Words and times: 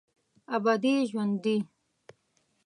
ابدي 0.55 0.93
ژوندي 1.09 1.55